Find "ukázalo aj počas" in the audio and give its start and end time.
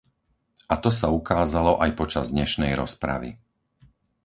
1.19-2.25